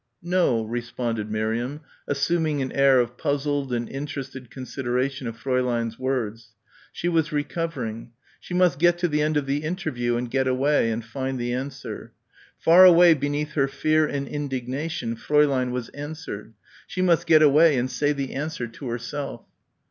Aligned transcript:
"No" 0.23 0.63
responded 0.63 1.29
Miriam, 1.29 1.81
assuming 2.07 2.59
an 2.59 2.71
air 2.71 2.99
of 2.99 3.17
puzzled 3.19 3.71
and 3.71 3.87
interested 3.87 4.49
consideration 4.49 5.27
of 5.27 5.37
Fräulein's 5.37 5.99
words. 5.99 6.55
She 6.91 7.07
was 7.07 7.31
recovering. 7.31 8.09
She 8.39 8.55
must 8.55 8.79
get 8.79 8.97
to 8.97 9.07
the 9.07 9.21
end 9.21 9.37
of 9.37 9.45
the 9.45 9.57
interview 9.59 10.17
and 10.17 10.27
get 10.31 10.47
away 10.47 10.89
and 10.89 11.05
find 11.05 11.37
the 11.37 11.53
answer. 11.53 12.13
Far 12.57 12.83
away 12.83 13.13
beneath 13.13 13.51
her 13.51 13.67
fear 13.67 14.07
and 14.07 14.27
indignation, 14.27 15.15
Fräulein 15.17 15.69
was 15.69 15.89
answered. 15.89 16.55
She 16.87 17.03
must 17.03 17.27
get 17.27 17.43
away 17.43 17.77
and 17.77 17.91
say 17.91 18.11
the 18.11 18.33
answer 18.33 18.65
to 18.65 18.89
herself. 18.89 19.43